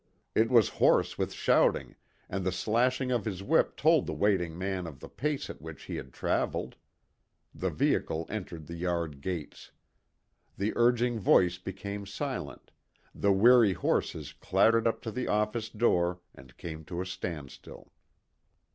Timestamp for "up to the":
14.87-15.27